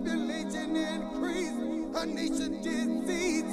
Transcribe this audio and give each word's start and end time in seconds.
population 0.00 0.76
increase, 0.76 1.96
our 1.96 2.06
nation 2.06 2.62
disease, 2.62 3.44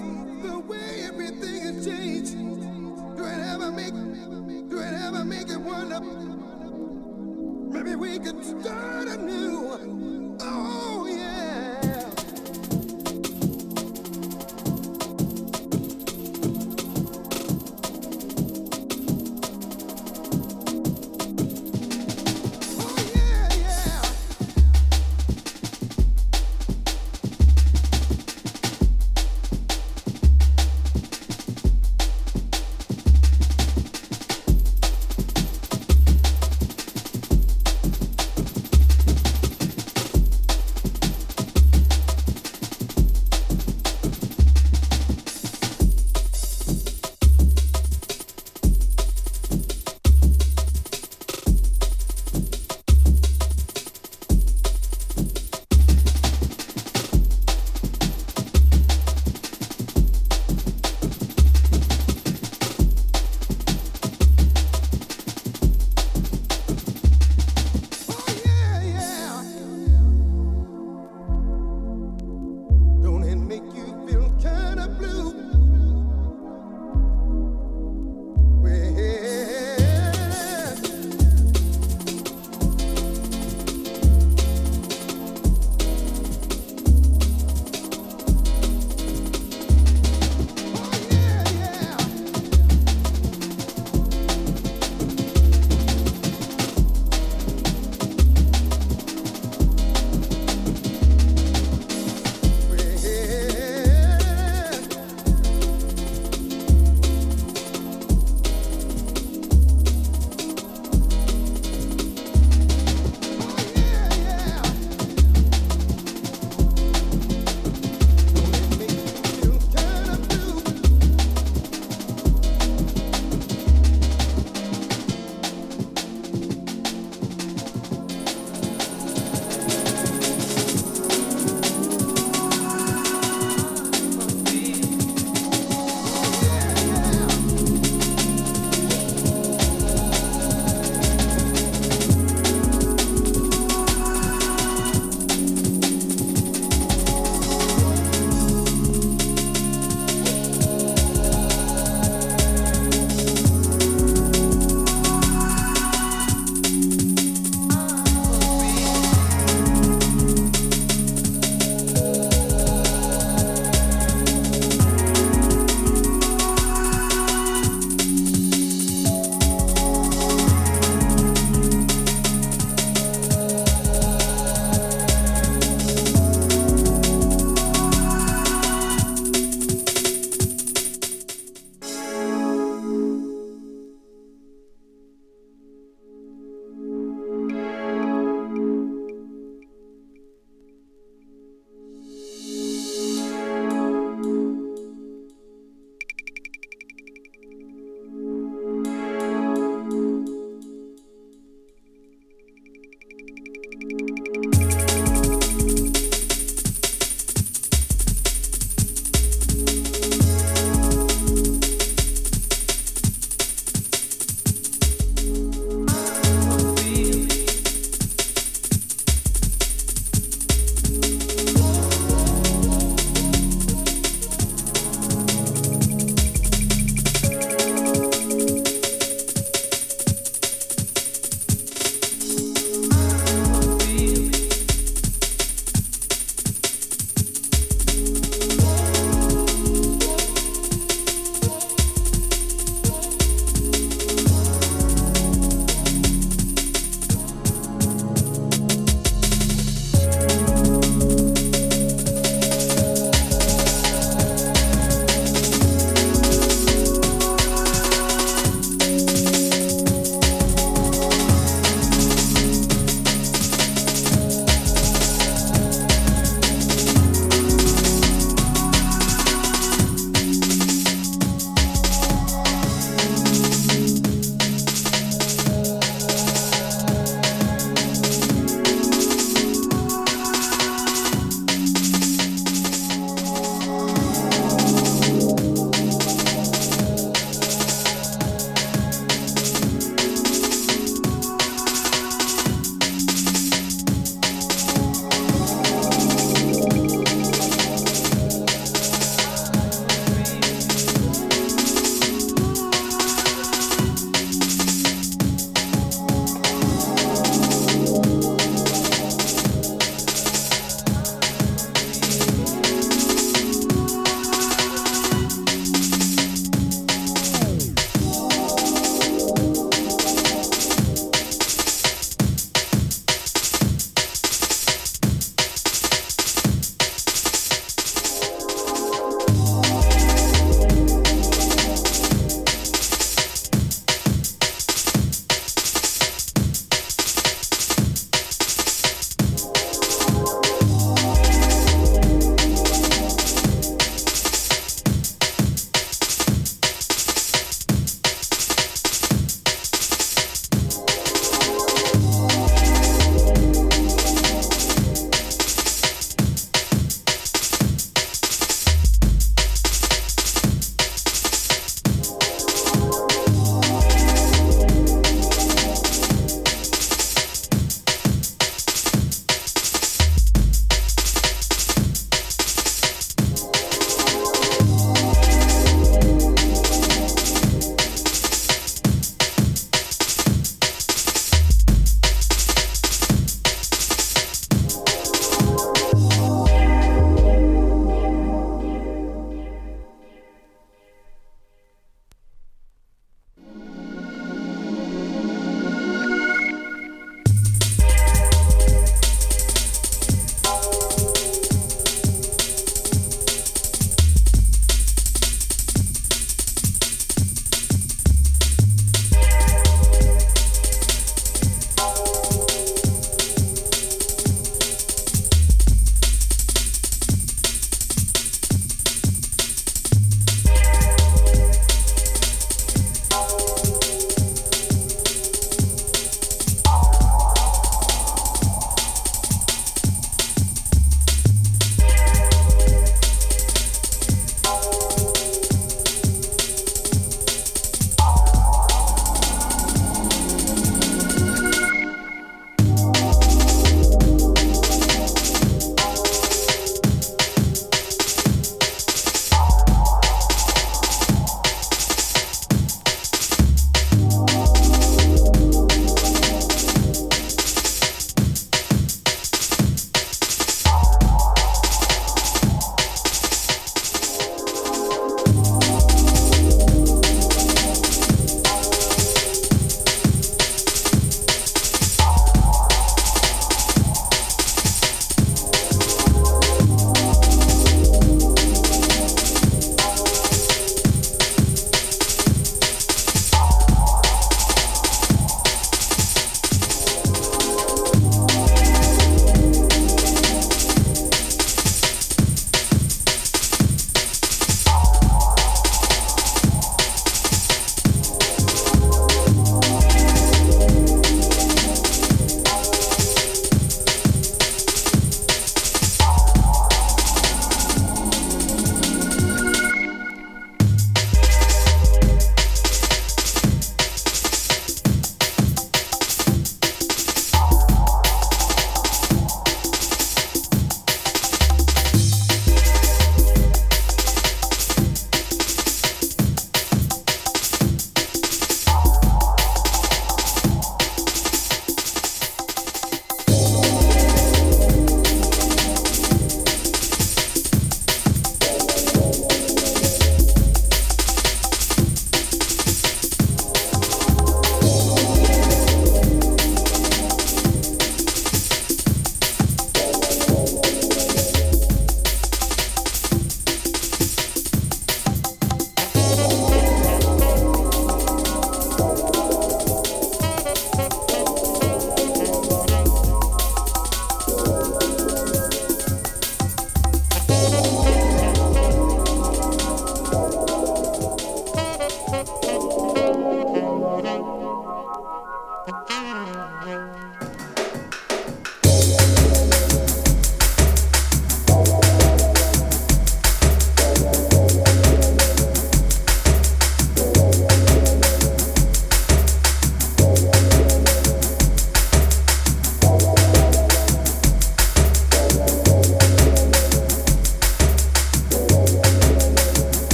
the 0.42 0.60
way 0.60 1.02
everything 1.04 1.62
has 1.62 1.86
changed. 1.86 2.38
Do 3.18 3.26
it 3.26 3.40
ever 3.54 3.72
make, 3.72 3.94
do 4.70 4.80
it 4.80 4.94
ever 4.94 5.26
make 5.26 5.50
it 5.50 5.60
wonder? 5.60 6.00
Maybe 7.72 7.96
we 7.96 8.20
could 8.20 8.44
start 8.44 9.08
a 9.08 9.18
new 9.18 9.37